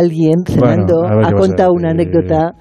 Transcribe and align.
alguien 0.00 0.44
cenando 0.46 1.04
ha 1.04 1.32
contado 1.32 1.70
una 1.72 1.90
anécdota 1.90 2.52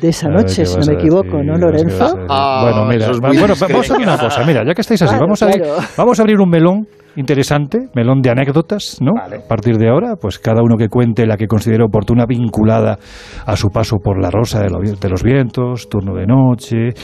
de 0.00 0.08
esa 0.08 0.28
noche, 0.28 0.64
si 0.64 0.78
no 0.78 0.86
me 0.86 0.94
equivoco, 0.94 1.42
¿no, 1.42 1.56
Lorenzo? 1.58 2.16
bueno, 2.16 2.86
mira, 2.86 3.10
bueno, 3.20 3.54
vamos 3.60 3.90
a 3.90 3.94
hacer 3.94 3.96
una 3.98 4.18
cosa, 4.18 4.44
mira, 4.46 4.64
ya 4.64 4.74
que 4.74 4.80
estáis 4.80 5.02
así, 5.02 5.14
vamos, 5.18 5.42
a 5.42 5.46
abrir, 5.46 5.62
vamos 5.96 6.18
a 6.18 6.22
abrir 6.22 6.40
un 6.40 6.48
melón 6.48 6.86
interesante, 7.16 7.88
melón 7.94 8.22
de 8.22 8.30
anécdotas, 8.30 8.98
¿no? 9.00 9.12
A 9.20 9.46
partir 9.46 9.76
de 9.76 9.88
ahora, 9.88 10.16
pues 10.16 10.38
cada 10.38 10.62
uno 10.62 10.76
que 10.76 10.88
cuente 10.88 11.26
la 11.26 11.36
que 11.36 11.46
considere 11.46 11.84
oportuna 11.84 12.24
vinculada 12.26 12.98
a 13.44 13.56
su 13.56 13.68
paso 13.68 13.98
por 14.02 14.20
la 14.20 14.30
Rosa 14.30 14.62
de 14.62 15.08
los 15.08 15.22
Vientos, 15.22 15.88
turno 15.88 16.14
de 16.14 16.26
noche, 16.26 16.94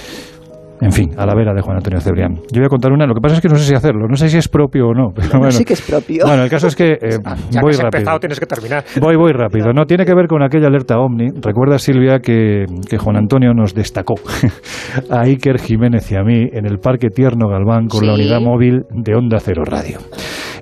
en 0.81 0.93
fin, 0.93 1.11
a 1.17 1.27
la 1.27 1.35
vera 1.35 1.55
de 1.55 1.61
Juan 1.63 1.77
Antonio 1.77 2.01
Cebrián. 2.01 2.35
Yo 2.53 2.61
voy 2.61 2.67
a 2.67 2.69
contar 2.69 2.93
una, 2.93 3.07
lo 3.07 3.15
que 3.15 3.21
pasa 3.21 3.37
es 3.37 3.41
que 3.41 3.49
no 3.49 3.57
sé 3.57 3.65
si 3.65 3.75
hacerlo, 3.75 4.07
no 4.09 4.17
sé 4.17 4.29
si 4.29 4.37
es 4.37 4.49
propio 4.49 4.89
o 4.89 4.95
no. 4.95 5.11
Pero 5.15 5.39
bueno, 5.39 5.51
sí 5.51 5.65
que 5.65 5.75
es 5.75 5.83
propio. 5.83 6.25
Bueno, 6.27 6.45
el 6.45 6.51
caso 6.51 6.67
es 6.67 6.77
que 6.77 6.93
eh, 6.93 7.19
ya 7.51 7.61
voy 7.61 7.71
que 7.71 7.77
has 7.77 7.83
rápido. 7.83 7.99
empezado 7.99 8.19
tienes 8.21 8.41
que 8.41 8.47
terminar. 8.47 8.85
Voy, 9.01 9.17
voy 9.17 9.33
rápido. 9.33 9.73
No, 9.73 9.85
tiene 9.87 10.05
que 10.05 10.15
ver 10.15 10.27
con 10.27 10.43
aquella 10.43 10.67
alerta 10.69 10.99
OVNI. 10.99 11.41
Recuerda, 11.43 11.79
Silvia, 11.79 12.21
que, 12.21 12.65
que 12.89 12.99
Juan 12.99 13.17
Antonio 13.17 13.53
nos 13.55 13.75
destacó 13.75 14.15
a 15.11 15.21
Iker 15.23 15.59
Jiménez 15.59 16.11
y 16.13 16.17
a 16.17 16.23
mí 16.23 16.49
en 16.53 16.67
el 16.67 16.79
Parque 16.79 17.09
Tierno 17.09 17.49
Galván 17.49 17.89
con 17.89 18.07
la 18.07 18.15
unidad 18.15 18.41
móvil 18.41 18.83
de 18.91 19.15
Onda 19.15 19.39
Cero 19.41 19.63
Radio. 19.65 19.99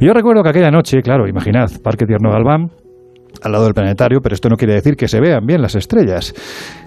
Y 0.00 0.06
yo 0.06 0.12
recuerdo 0.12 0.42
que 0.42 0.50
aquella 0.50 0.70
noche, 0.70 1.00
claro, 1.02 1.28
imaginad, 1.28 1.68
Parque 1.82 2.04
Tierno 2.06 2.30
Galván, 2.30 2.70
al 3.44 3.52
lado 3.52 3.64
del 3.64 3.74
planetario, 3.74 4.20
pero 4.22 4.34
esto 4.34 4.48
no 4.48 4.56
quiere 4.56 4.74
decir 4.74 4.96
que 4.96 5.06
se 5.06 5.20
vean 5.20 5.44
bien 5.46 5.60
las 5.62 5.74
estrellas. 5.74 6.34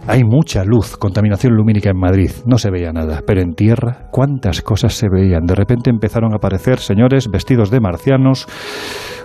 Hay 0.08 0.24
mucha 0.24 0.64
luz, 0.64 0.98
contaminación 0.98 1.54
lumínica 1.54 1.92
en 1.92 2.00
Madrid, 2.00 2.32
no 2.46 2.58
se 2.58 2.72
veía 2.72 2.92
nada, 2.92 3.22
pero 3.26 3.42
en 3.42 3.54
tierra, 3.54 4.08
¿cuántas 4.12 4.62
cosas 4.62 4.94
se 4.94 5.08
veían? 5.10 5.46
De 5.46 5.56
repente 5.56 5.90
empezaron 5.90 6.34
a 6.34 6.38
aparecer 6.38 6.80
señores 6.80 7.30
vestidos 7.30 7.70
de 7.70 7.80
marcianos, 7.80 8.48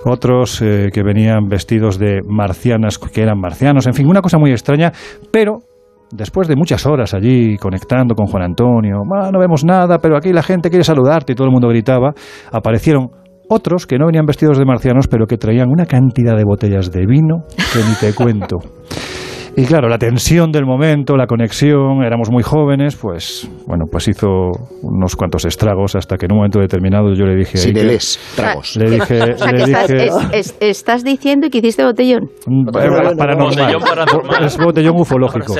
otros 0.04 0.60
eh, 0.62 0.88
que 0.92 1.02
venían 1.02 1.48
vestidos 1.48 1.98
de 1.98 2.20
marcianas 2.28 2.98
que 2.98 3.22
eran 3.22 3.40
marcianos, 3.40 3.86
en 3.86 3.94
fin, 3.94 4.06
una 4.06 4.20
cosa 4.20 4.38
muy 4.38 4.50
extraña, 4.50 4.92
pero 5.32 5.58
después 6.10 6.46
de 6.46 6.56
muchas 6.56 6.84
horas 6.86 7.14
allí 7.14 7.56
conectando 7.56 8.14
con 8.14 8.26
Juan 8.26 8.42
Antonio, 8.42 8.98
"Ah, 9.14 9.30
no 9.32 9.38
vemos 9.38 9.64
nada, 9.64 9.98
pero 9.98 10.16
aquí 10.16 10.32
la 10.32 10.42
gente 10.42 10.68
quiere 10.68 10.84
saludarte 10.84 11.32
y 11.32 11.34
todo 11.34 11.46
el 11.46 11.52
mundo 11.52 11.68
gritaba, 11.68 12.12
aparecieron 12.50 13.08
otros 13.52 13.86
que 13.86 13.98
no 13.98 14.06
venían 14.06 14.26
vestidos 14.26 14.58
de 14.58 14.64
marcianos, 14.64 15.06
pero 15.08 15.26
que 15.26 15.36
traían 15.36 15.68
una 15.68 15.86
cantidad 15.86 16.36
de 16.36 16.44
botellas 16.44 16.90
de 16.90 17.06
vino 17.06 17.44
que 17.72 17.78
ni 17.80 17.94
te 18.00 18.14
cuento. 18.14 18.56
Y 19.54 19.66
claro, 19.66 19.86
la 19.86 19.98
tensión 19.98 20.50
del 20.50 20.64
momento, 20.64 21.14
la 21.14 21.26
conexión, 21.26 22.02
éramos 22.02 22.30
muy 22.30 22.42
jóvenes, 22.42 22.96
pues 22.96 23.46
bueno, 23.66 23.84
pues 23.92 24.08
hizo 24.08 24.26
unos 24.80 25.14
cuantos 25.14 25.44
estragos 25.44 25.94
hasta 25.94 26.16
que 26.16 26.24
en 26.24 26.32
un 26.32 26.38
momento 26.38 26.58
determinado 26.58 27.12
yo 27.12 27.26
le 27.26 27.36
dije... 27.36 27.58
a 27.58 27.60
Iker- 27.60 27.64
Cibeles, 27.64 28.32
tragos. 28.34 28.76
Le 28.78 28.90
dije... 28.92 29.20
O 29.34 29.36
sea, 29.36 29.52
le 29.52 29.62
estás, 29.64 29.88
dije- 29.88 30.04
es- 30.06 30.16
es- 30.32 30.56
estás 30.58 31.04
diciendo 31.04 31.48
que 31.50 31.58
hiciste 31.58 31.84
botellón. 31.84 32.30
Mm, 32.46 32.64
para- 32.72 33.12
paranormal. 33.14 33.48
Botellón 33.50 33.82
paranormal. 33.82 34.44
Es 34.46 34.56
botellón 34.56 34.94
ufológico. 34.98 35.54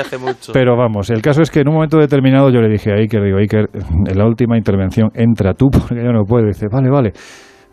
Pero 0.55 0.75
vamos, 0.75 1.11
el 1.11 1.21
caso 1.21 1.43
es 1.43 1.51
que 1.51 1.61
en 1.61 1.69
un 1.69 1.75
momento 1.75 1.99
determinado 1.99 2.49
yo 2.49 2.63
le 2.63 2.71
dije 2.71 2.93
a 2.93 2.95
Iker, 2.95 3.23
digo, 3.23 3.37
Iker, 3.37 3.69
en 4.09 4.17
la 4.19 4.25
última 4.27 4.57
intervención 4.57 5.11
entra 5.13 5.53
tú 5.53 5.69
porque 5.71 5.97
yo 6.03 6.13
no 6.15 6.25
puedo. 6.25 6.47
Dice, 6.47 6.69
vale, 6.73 6.89
vale. 6.89 7.13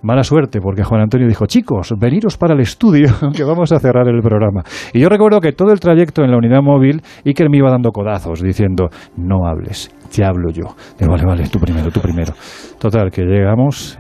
Mala 0.02 0.24
suerte, 0.24 0.60
porque 0.62 0.84
Juan 0.84 1.02
Antonio 1.02 1.28
dijo, 1.28 1.46
chicos, 1.46 1.94
veniros 2.00 2.38
para 2.38 2.54
el 2.54 2.62
estudio, 2.62 3.10
que 3.36 3.44
vamos 3.44 3.72
a 3.72 3.80
cerrar 3.80 4.08
el 4.08 4.22
programa. 4.22 4.64
Y 4.94 5.00
yo 5.00 5.10
recuerdo 5.10 5.42
que 5.42 5.52
todo 5.52 5.72
el 5.72 5.80
trayecto 5.80 6.24
en 6.24 6.32
la 6.32 6.38
unidad 6.38 6.62
móvil, 6.62 7.02
Iker 7.26 7.50
me 7.50 7.58
iba 7.58 7.70
dando 7.70 7.92
codazos, 7.92 8.42
diciendo, 8.42 8.90
no 9.18 9.46
hables, 9.48 9.94
ya 10.12 10.28
hablo 10.28 10.52
yo. 10.52 10.76
Digo, 10.98 11.12
vale, 11.12 11.26
vale, 11.26 11.44
tú 11.50 11.60
primero, 11.60 11.92
tú 11.92 12.00
primero. 12.00 12.34
Total, 12.80 13.12
que 13.12 13.24
llegamos, 13.24 14.00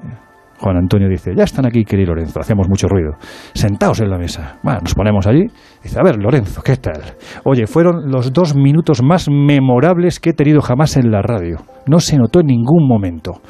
Juan 0.59 0.75
Antonio 0.75 1.07
dice, 1.07 1.31
ya 1.35 1.43
están 1.43 1.65
aquí, 1.65 1.85
y 1.89 2.05
Lorenzo, 2.05 2.39
hacemos 2.39 2.67
mucho 2.67 2.87
ruido. 2.87 3.13
Sentaos 3.53 4.01
en 4.01 4.09
la 4.09 4.17
mesa. 4.17 4.57
Bueno, 4.61 4.79
nos 4.81 4.93
ponemos 4.93 5.25
allí. 5.25 5.45
Dice, 5.81 5.99
a 5.99 6.03
ver, 6.03 6.17
Lorenzo, 6.17 6.61
¿qué 6.61 6.75
tal? 6.75 7.01
Oye, 7.45 7.65
fueron 7.65 8.11
los 8.11 8.33
dos 8.33 8.55
minutos 8.55 9.01
más 9.01 9.29
memorables 9.29 10.19
que 10.19 10.31
he 10.31 10.33
tenido 10.33 10.61
jamás 10.61 10.97
en 10.97 11.11
la 11.11 11.21
radio. 11.21 11.57
No 11.87 11.99
se 11.99 12.17
notó 12.17 12.41
en 12.41 12.47
ningún 12.47 12.87
momento. 12.87 13.41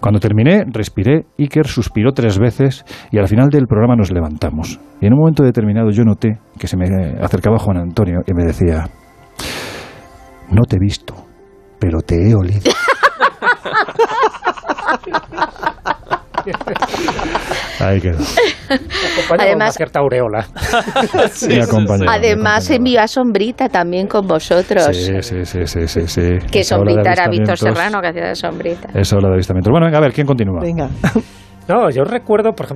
Cuando 0.00 0.20
terminé, 0.20 0.64
respiré, 0.66 1.26
Iker 1.38 1.66
suspiró 1.66 2.12
tres 2.12 2.38
veces 2.38 2.84
y 3.10 3.18
al 3.18 3.26
final 3.26 3.48
del 3.50 3.66
programa 3.66 3.96
nos 3.96 4.12
levantamos. 4.12 4.78
Y 5.00 5.06
en 5.06 5.14
un 5.14 5.18
momento 5.18 5.42
determinado 5.42 5.90
yo 5.90 6.04
noté 6.04 6.38
que 6.58 6.68
se 6.68 6.76
me 6.76 6.86
acercaba 7.20 7.58
Juan 7.58 7.78
Antonio 7.78 8.20
y 8.26 8.34
me 8.34 8.44
decía, 8.44 8.88
no 10.50 10.62
te 10.68 10.76
he 10.76 10.78
visto, 10.78 11.14
pero 11.80 12.00
te 12.00 12.30
he 12.30 12.34
olido. 12.34 12.70
Ahí 17.92 18.00
quedó. 18.00 18.18
Además- 19.38 19.74
cierta 19.74 20.00
aureola. 20.00 20.46
Me 21.48 21.62
acompañó. 21.62 22.10
Además, 22.10 22.70
envió 22.70 23.02
a 23.02 23.08
Sombrita 23.08 23.68
también 23.68 24.06
con 24.06 24.26
vosotros. 24.26 24.84
Sí, 24.96 25.22
sí, 25.22 25.44
sí, 25.44 25.66
sí, 25.66 25.86
sí, 25.86 26.06
sí. 26.06 26.38
Que 26.50 26.64
Sombrita 26.64 27.12
era 27.12 27.28
Víctor 27.28 27.58
Serrano, 27.58 28.00
que 28.00 28.08
hacía 28.08 28.28
de 28.28 28.34
Sombrita. 28.36 28.88
Esa 28.94 29.16
ola 29.16 29.28
de 29.28 29.34
avistamientos. 29.34 29.70
Bueno, 29.70 29.86
venga, 29.86 29.98
a 29.98 30.00
ver, 30.00 30.12
¿quién 30.12 30.26
continúa? 30.26 30.60
Venga. 30.60 30.88
No, 31.68 31.88
yo 31.90 32.02
recuerdo, 32.02 32.54
por 32.54 32.66
ejemplo, 32.66 32.70